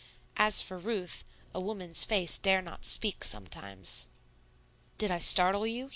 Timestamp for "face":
2.05-2.39